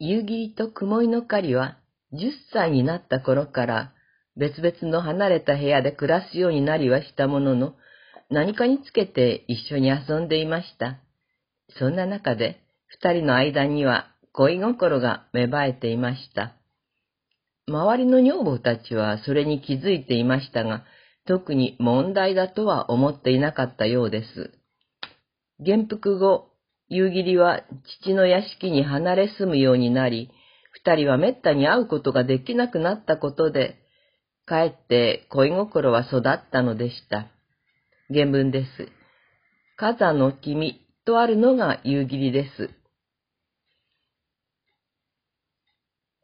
[0.00, 1.78] 夕霧と雲井の狩りは
[2.12, 3.92] 10歳になった頃から
[4.36, 7.74] 別々の離れた部屋で暮らすようになりはしたものの、
[8.30, 10.98] 何かにつけて一緒に遊んでいました。
[11.78, 16.54] そんな中で二人の間には恋心が芽生えていました。
[17.66, 20.84] 周りの女房たちはそれに気づいていましたが、
[21.26, 24.52] 特に問題だとは思っていなかったようです。
[25.58, 26.52] 元服後、
[26.88, 27.62] 夕霧は
[28.02, 30.30] 父の屋敷に離れ住むようになり、
[30.72, 33.76] 二人は滅多に会うことができなくなったことで、
[34.46, 37.26] かえって恋心は育ったのでした。
[38.10, 38.88] 原文です。
[39.76, 42.70] 火座の君とあるのが夕霧です。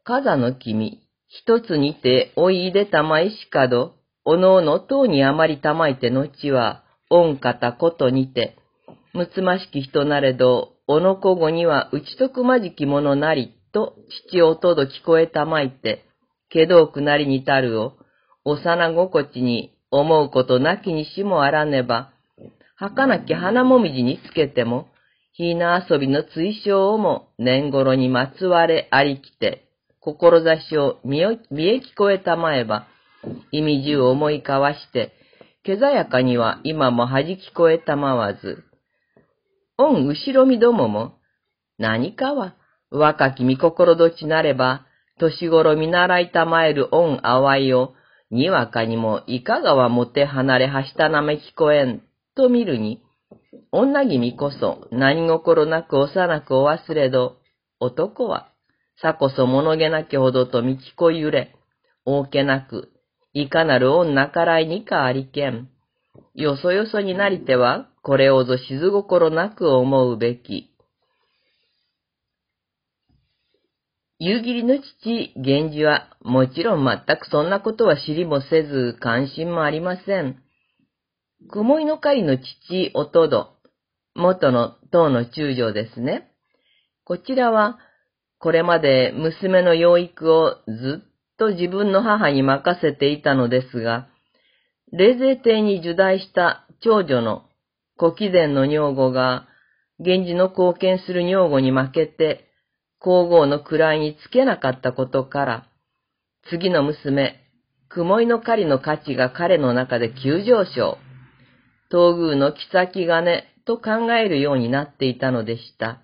[0.03, 8.57] 火座の君、一つにておいでたまいしかど、おのおの塔にあまりたまいて後は、恩方ことにて、
[9.15, 13.95] むつましき人なれど、おのこごには打ちとくまじきものなり、と
[14.29, 16.03] 父音ど聞こえたまいて、
[16.49, 17.93] けどうくなりにたるを、
[18.43, 22.11] 幼心地に思うことなきにしもあらねば、
[22.75, 24.89] 儚き花もみじにつけても、
[25.31, 29.69] ひな遊びの追奨をも年頃にまつわれありきて、
[30.01, 32.85] 志を見え聞こえたまえば、
[33.53, 35.13] 意味中思い交わして、
[35.63, 38.65] けざやかには今も恥聞こえたまわず、
[39.77, 41.19] 恩後ろみどもも、
[41.77, 42.55] 何かは、
[42.91, 44.85] 若き見心どちなれば、
[45.19, 47.93] 年頃見習いたまえる恩淡いを、
[48.31, 52.01] にわかにもいかがはもて離れはしたなめ聞こえん、
[52.35, 53.01] と見るに、
[53.71, 57.37] 女君こそ何心なく幼くお忘れど、
[57.79, 58.49] 男は、
[59.01, 61.55] さこそ物気なきほどと見聞こゆれ、
[62.05, 62.89] 大けなく、
[63.33, 65.69] いかなる女からいにかありけん。
[66.35, 70.69] よそよそになりては、これをぞ静心なく思うべき。
[74.19, 80.41] 夕霧の父、源氏は、もちろん全くそんなことは知りもせず、関心もありません。
[81.49, 83.55] 雲井の会の父、おとど、
[84.13, 86.31] 元の党の中将ですね。
[87.05, 87.79] こちらは、
[88.39, 94.09] これまで娘の養育をずっと自分の母に任せていたのですが、
[94.97, 97.43] 霊税帝に受代した長女の
[97.99, 99.45] 古貴前の女房が、
[99.99, 102.45] 源氏の貢献する女房に負けて、
[102.99, 105.67] 皇后の位につけなかったことから、
[106.49, 107.41] 次の娘、
[107.89, 110.97] 雲井の狩りの価値が彼の中で急上昇、
[111.89, 115.99] 東宮の妃金と考えるようになっていたのでした。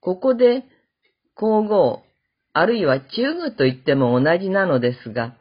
[0.00, 0.64] ここで、
[1.36, 2.02] 皇后、
[2.52, 5.36] あるいは中宮と言っても同じなのですが、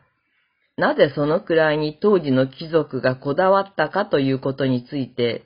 [0.78, 5.44] なぜそのくらいに当時の貴族がこだわったかということについて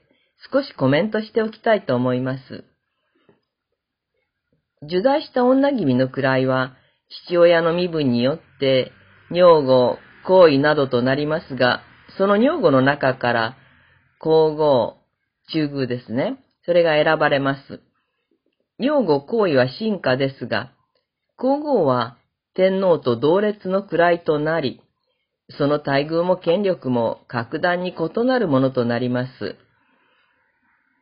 [0.52, 2.64] 少しコメントしておきたいと思います。
[4.84, 6.76] 受罪した女君の位は
[7.28, 8.92] 父親の身分によって
[9.32, 11.82] 女房、行為などとなりますが、
[12.18, 13.58] その女房の中から
[14.20, 14.98] 皇后、
[15.52, 16.38] 中宮ですね。
[16.66, 17.82] それが選ばれます。
[18.80, 20.72] 女房行為は進化ですが、
[21.38, 22.18] 皇后は
[22.54, 24.82] 天皇と同列の位となり、
[25.58, 29.56] その待遇も権力も格段に異なるものとなります。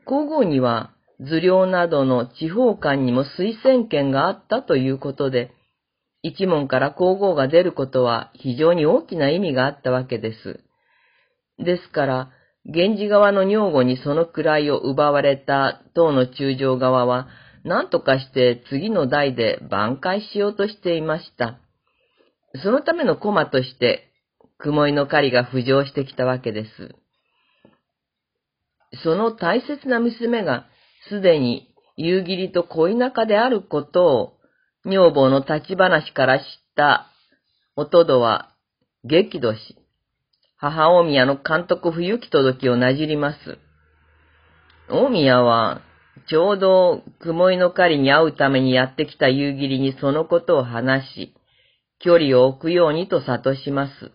[0.05, 5.51] 皇后には、図領などの地方官にも推薦権があったということで、
[6.21, 10.59] 一門から皇后が出ることは非常に大きな意味があったわけです。
[11.63, 12.29] ですから、
[12.65, 17.27] 源氏側の女房にその位を奪われた党の中将側は、
[17.63, 21.59] 何とかして次の代で挽回しようとしていました。
[22.63, 24.11] そのための駒として
[24.57, 26.95] 雲井の狩りが浮上してきたわけです。
[29.03, 30.65] その大切な娘が
[31.09, 31.67] すでに
[31.97, 34.33] 夕霧と恋仲であることを
[34.85, 36.45] 女房の立ち話から知っ
[36.75, 37.07] た
[37.75, 38.51] おとどは
[39.03, 39.77] 激怒し、
[40.57, 43.57] 母大宮の監督不行き届きをなじります。
[44.89, 45.81] 大宮は、
[46.29, 51.33] ちょうど雲井の狩りに会うためにやってきた夕霧にそのことを話し、
[51.99, 54.11] 距離を置くようにと諭します。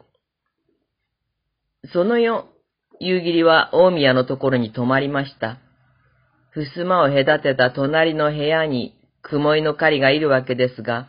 [1.92, 2.44] その夜、
[3.00, 5.58] 夕霧は大宮のところに泊まりました。
[6.54, 11.08] 襖を隔てた隣の部屋に雲井の狩りがいるわけですが、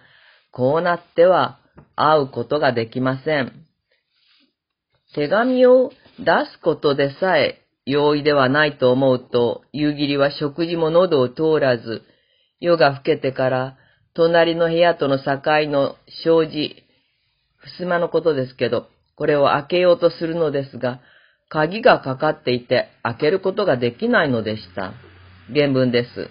[0.51, 1.59] こうなっては
[1.95, 3.51] 会うことができません。
[5.13, 12.03] 手紙を出すことでさえ容易ではないと思うと、夕霧は食事も喉を通らず、
[12.61, 13.77] 夜が更けてから
[14.13, 16.75] 隣の部屋との境の障子、
[17.77, 18.87] 襖のことですけど、
[19.21, 20.99] これを開けようとするのですが、
[21.47, 24.93] 鍵がかかっていて開けることができないのでした。
[25.53, 26.27] 原文です。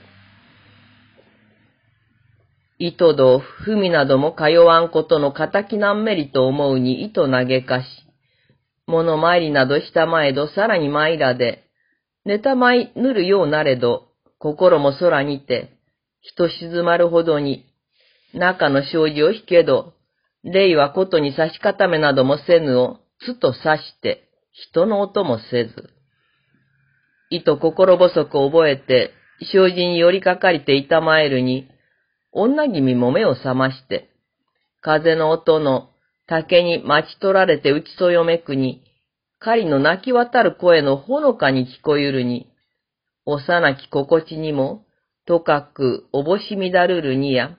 [2.81, 7.87] 糸戸、文なども通わんことの仇なんめりと思うに糸投げかし、
[8.89, 11.63] 物参りなどしたまえどさらに参らで、
[12.25, 14.09] 寝たまいぬるようなれど、
[14.41, 15.79] 心も空にて、
[16.23, 17.67] 人静まるほどに、
[18.35, 19.95] 中の障子を引けど、
[20.45, 25.91] 霊はことに差し固めなどもせぬを、つと刺して、人の音もせず。
[27.31, 29.13] 意と心細く覚えて、
[29.53, 31.69] 障子に寄りかかりていたまえるに、
[32.33, 34.11] 女君も目を覚まして、
[34.81, 35.91] 風の音の
[36.27, 38.83] 竹に待ち取られて打ちそよめくに、
[39.39, 42.51] 狩りの泣き渡る声のほのかに聞こえるに、
[43.27, 44.85] 幼き心地にも、
[45.27, 47.57] とかくおぼしみだるるにや、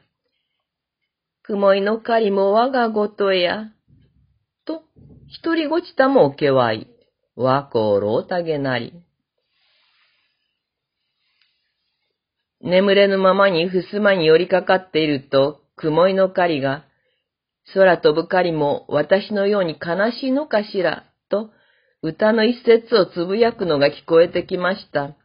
[1.44, 3.72] 雲いの狩りも我がごとや、
[4.66, 4.84] と、
[5.28, 6.88] 一人ごちたもおけわい、
[7.36, 8.94] わころうたげなり。
[12.62, 16.86] 眠れぬままに襖に寄りかかっていると、雲井の狩りが、
[17.74, 21.50] 空飛ぶ狩りも私のように悲しいのかしら、と、
[22.04, 25.16] 歌の一節をつぶやくのが聞こえてきました。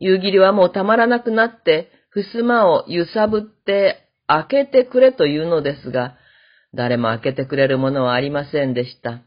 [0.00, 6.16] 夕霧はもうたまらなくなって、襖を揺さぶって開けてくれというのですが、
[6.74, 9.22] 誰も開けてくれるものはありませんでした。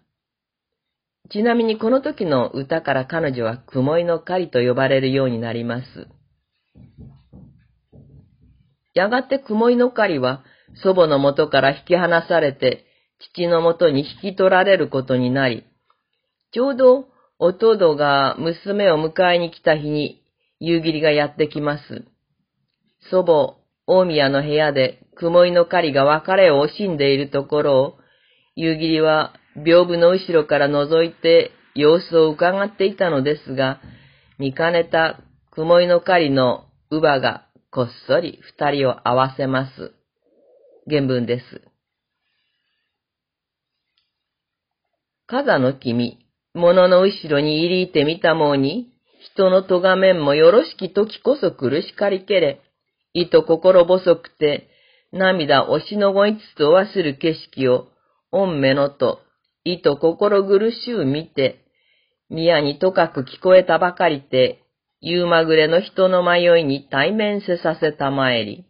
[1.30, 6.08] ちなみにこの時の歌から彼女は雲井の狩りと呼ばれるようになります。
[8.94, 10.44] やがて雲井の狩りは
[10.84, 12.86] 祖母の元から引き離されて
[13.34, 15.66] 父の元に引き取られることになり、
[16.54, 17.08] ちょうど
[17.40, 20.24] 弟が娘を迎えに来た日に
[20.60, 22.06] 夕霧がやってきます。
[23.12, 23.58] 祖母、
[23.88, 27.98] 大宮の部屋で雲井の狩りが別れを惜しんでいるところを、
[28.56, 33.80] 夕霧は屏風の後ろから覗いて様子を伺っていたのですが、
[34.38, 35.20] 見かねた
[35.52, 39.94] 雲井の狩りの乳母がこっそり二人を合わせます。
[40.90, 41.62] 原文です。
[45.28, 46.20] 風の君、
[46.54, 48.90] 物の後ろに入りいてみたもうに、
[49.34, 52.62] 人の咎めんもよろしき時こそ苦しかりけれ、
[53.20, 54.70] 意と心細くて、
[55.12, 57.88] 涙押しのごいつつおわする景色を、
[58.32, 59.22] 御目のと、
[59.64, 61.66] 意と心苦しゅう見て、
[62.30, 64.62] 宮にとかく聞こえたばかりて、
[65.02, 68.66] 夕まぐれの人の迷いに対面せさせたまえり。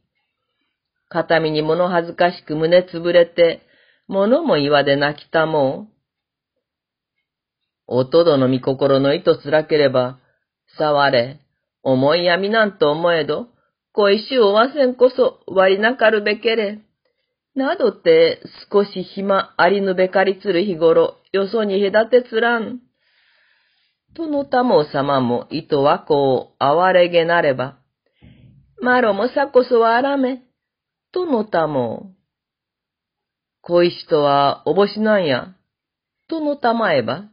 [1.10, 3.64] 片身に物恥ずかしく胸つぶれて、
[4.08, 5.94] 物も岩で泣きたもう。
[7.88, 10.20] おとどのみ心の意図つらければ、
[10.78, 11.42] 触れ、
[11.84, 13.48] 思いやみなんと思えど、
[13.98, 16.82] 恋しゅうおわせんこそ割りなかるべけれ。
[17.56, 22.80] などって少し暇ありぬべかりつる日頃、よそに隔てつらん。
[24.16, 27.80] とのたも様も糸はこう哀れげなれば、
[28.84, 30.44] マロもさこそはあらめ、
[31.12, 32.12] とのたも、
[33.64, 35.56] 恋しとはおぼしなんや、
[36.30, 37.24] とのたまえば、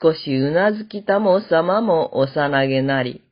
[0.00, 3.23] 少しうなずきたも様も幼げなり。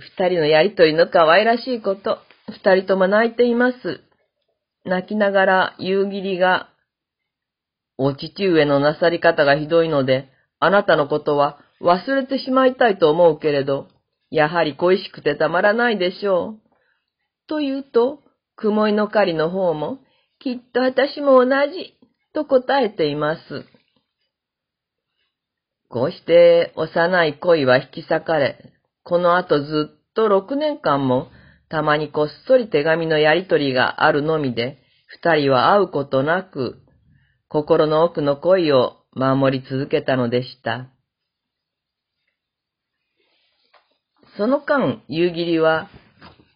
[0.00, 2.18] 二人のやりとりの可愛らしいこと、
[2.48, 4.00] 二人とも泣いています。
[4.84, 6.68] 泣きながら夕霧が、
[7.98, 13.88] お父上のなさり方がひどいので、あなたのことは忘れてしまいたいと思うけれど、
[14.30, 16.60] やはり恋しくてたまらないでしょう。
[17.46, 18.20] と言うと、
[18.56, 19.98] 雲井の狩りの方も、
[20.38, 21.94] きっと私も同じ、
[22.32, 23.40] と答えています。
[25.88, 31.28] こうして幼い恋は引き裂かれ、この後ずっと6年間も
[31.70, 36.82] たまにこっそり手紙のやりとりがあるのみで、二人は会うことなく、
[37.48, 40.90] 心の奥の恋を守り続けたのでした。
[44.36, 45.88] その間、夕霧は、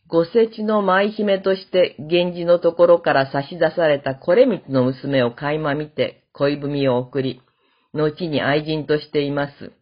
[0.08, 7.40] ご世知の舞姫として源氏のところから差し出されたこれみつの娘を垣間見て恋文を送り、
[7.92, 9.72] 後に愛人としています。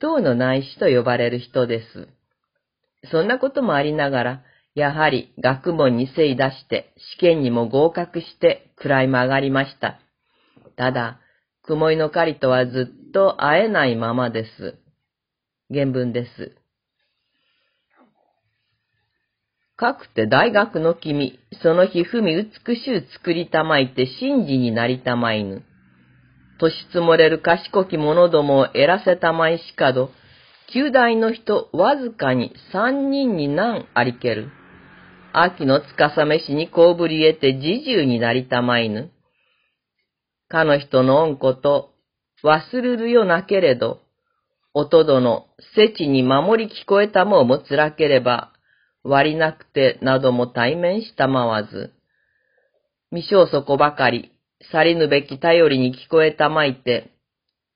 [0.00, 2.08] 唐の内視と呼ばれる人です。
[3.10, 4.42] そんなこともありながら、
[4.74, 9.98] やはり学問に精出して試験にも合格して位も上がりました。
[10.76, 11.20] ただ、
[11.64, 14.78] 雲井の狩りとはずっと会えないままです。
[15.70, 16.52] 原文です。
[19.76, 25.62] かくて大学の君、その日踏み美しゅう作りたまいて真珠になりたまいぬ。
[26.58, 30.10] 年積もれる賢き者どもを得らせたまいしかど、
[30.72, 34.50] 九代の人わずかに三人に難ありける。
[35.32, 39.10] 秋のつかさめしにこうぶり得て自重になりたまいぬ。
[40.48, 41.90] かの人の恩こと、
[42.44, 44.00] 忘るるよなけれど、
[44.74, 48.52] おとどのせちに守り聞こえたもうもつらければ、
[49.04, 51.92] 割りなくてなども対面したまわず、
[53.10, 54.32] 未生そこばかり、
[54.72, 57.12] 去りぬべき頼りに聞こえたまいて、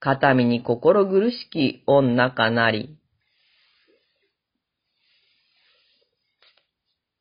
[0.00, 2.96] 肩身に心苦しき女かなり。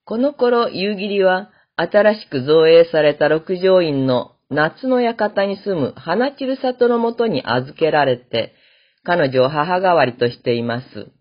[0.05, 8.53] この頃、夕霧は、新しく造営された六条院の夏の館に住む花散里のもとに預けられて、
[9.03, 11.11] 彼女を母代わりとしています。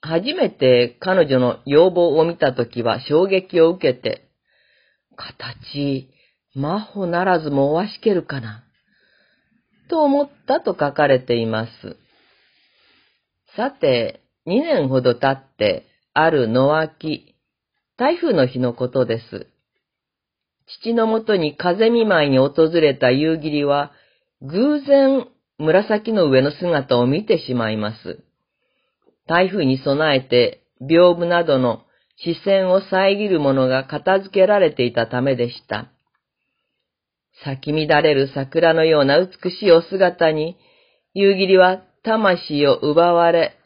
[0.00, 4.28] 初めて彼女の要望を見たときは衝撃を受けて、
[5.16, 6.08] 形、
[6.54, 8.64] 魔法ならずもおわしけるかな、
[9.88, 11.96] と思ったと書かれています。
[13.56, 17.34] さて、2年ほど経って、ある野秋、
[17.96, 19.48] 台風の日のことです。
[20.80, 23.92] 父のもとに風見舞いに訪れた夕霧は、
[24.42, 25.26] 偶然
[25.58, 28.24] 紫の上の姿を見てしまいます。
[29.26, 31.82] 台風に備えて、屏風などの
[32.16, 35.93] 視線を遮るものが片付けられていたためでした。
[37.44, 40.56] 咲き乱れる桜のような美しいお姿に、
[41.12, 43.56] 夕霧は魂を奪われ、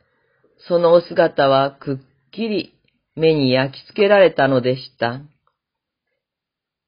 [0.69, 1.99] そのお姿はくっ
[2.33, 2.75] きり
[3.15, 5.21] 目に焼き付けられたのでした。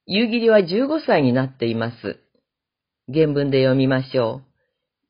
[0.05, 2.19] 夕霧は15歳になっています。
[3.11, 4.51] 原文で読みましょう。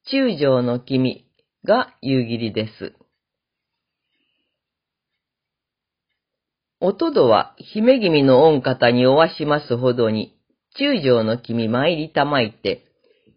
[0.10, 1.26] 中将の君
[1.66, 2.94] が夕霧です。
[6.80, 10.36] おとどは姫君の御方におわしますほどに、
[10.78, 12.84] 中将の君参りたまいて、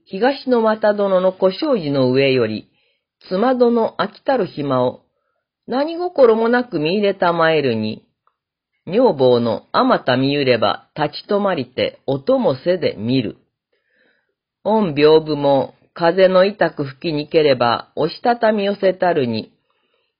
[0.06, 2.68] 東の又殿の小障子の上より、
[3.28, 5.00] 妻殿飽きたる暇を、
[5.66, 8.06] 何心もなく見入れたまえるに、
[8.86, 13.38] 女房のあまた見ゆれば立ち止まりて音もせで見る。
[14.62, 19.52] 御屏風も風の痛く吹きにければ押したたみ寄せたるに、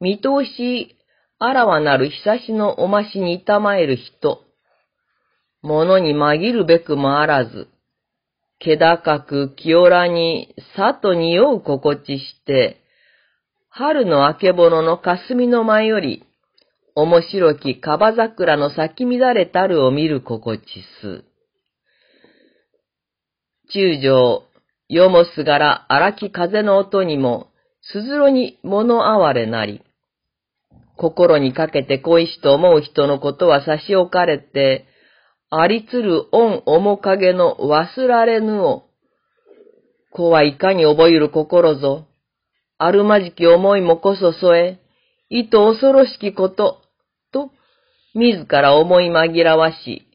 [0.01, 0.97] 見通し
[1.39, 4.44] あらわなる久しのおましにいたまえる人、
[5.65, 7.69] 物に紛るべくもあらず、
[8.59, 12.83] 気高く清らにさと匂う心地して、
[13.71, 16.23] 春の明けぼのの霞の間より、
[16.95, 20.63] 面白きカバ桜の咲き乱れたるを見る心地
[21.01, 21.25] す。
[23.73, 24.43] 中将、
[24.91, 27.49] よもすがら荒き風の音にも、
[27.81, 29.81] すずろに物哀れなり、
[30.99, 34.87] 心にかけて恋しと思う人のことは差し置かれて、
[35.51, 38.85] ありつる恩面影の忘られぬを、
[40.11, 42.07] 子はいかに覚える心ぞ、
[42.79, 44.81] あるまじき思いもこそ添え、
[45.29, 46.83] 意図恐ろしきこと、
[47.33, 47.51] と、
[48.15, 50.07] 自ら思い紛らわし、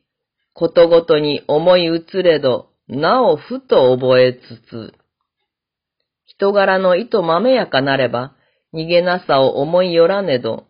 [0.53, 4.93] ことごとに思い移れど、なおふと覚えつつ、
[6.25, 8.33] 人柄の意図まめやかなれば、
[8.74, 10.67] 逃げなさを思いよらねど、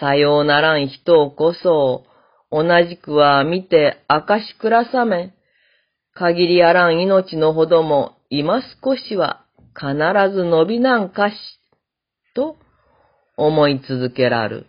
[0.00, 2.04] さようならん人をこそ、
[2.56, 5.34] 同じくは見て明しくらさめ、
[6.14, 9.44] 限りあらん命のほども今少しは
[9.74, 9.96] 必
[10.32, 11.34] ず伸びなんかし、
[12.32, 12.56] と
[13.36, 14.68] 思い続けらる。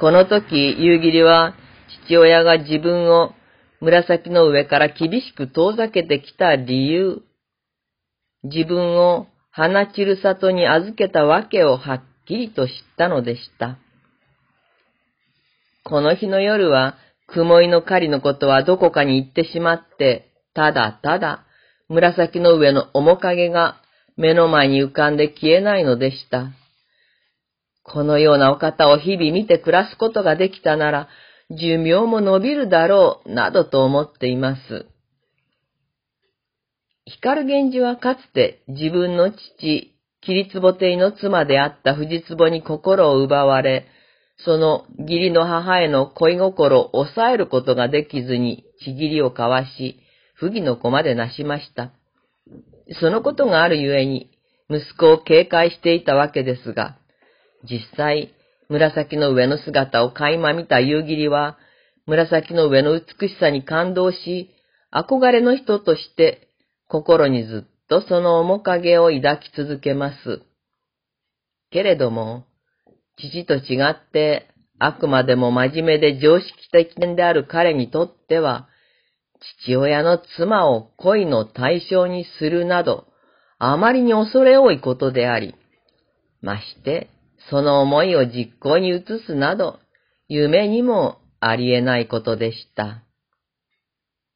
[0.00, 1.54] この時、夕霧は
[2.04, 3.32] 父親が自分を
[3.80, 7.22] 紫の上から厳しく遠ざけてきた理由、
[8.42, 13.78] 自分を花散る里に預けたわけをはっきりと知ったのでした。
[15.84, 16.96] この日の夜は、
[17.26, 21.44] 雲井の狩りのことはどこかに行ってしまって、ただただ、
[21.88, 23.80] 紫の上の面影が
[24.16, 26.50] 目の前に浮かんで消えないのでした。
[27.84, 31.08] このようなお方を日々見て暮らすことができたなら、
[31.50, 34.86] 寿命も伸びるだろう、などと思っています。
[37.06, 43.86] 光源氏はかつて自分の父、桐壺亭の妻であった藤壺に心を奪われ、
[44.38, 50.00] その義理の母への恋心を抑えることができずにちぎりを交わし、
[50.34, 51.92] 不義の子までなしました。
[53.00, 54.30] そのことがあるゆえに、
[54.68, 56.98] 息子を警戒していたわけですが、
[57.64, 58.34] 実際、
[58.68, 61.58] 紫の上の姿を垣間見た夕霧は、
[62.06, 64.50] 紫の上の美しさに感動し、
[64.92, 66.48] 憧れの人として
[66.88, 70.42] 心にずっとその面影を抱き続けます。
[71.70, 72.44] けれども、
[73.18, 78.68] 父と違って、あくまでも真面目で常識的である彼にとっては、
[79.64, 83.06] 父親の妻を恋の対象にするなど、
[83.58, 85.54] あまりに恐れ多いことであり、
[86.40, 87.10] まして、
[87.50, 89.78] その思いを実行に移すなど、
[90.28, 93.02] 夢にもありえないことでした。